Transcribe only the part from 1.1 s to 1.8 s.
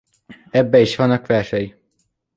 versei.